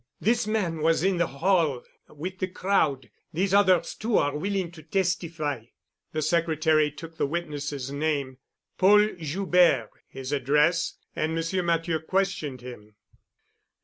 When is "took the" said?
6.91-7.27